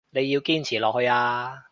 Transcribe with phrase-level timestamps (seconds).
[0.09, 1.63] 你要堅持落去啊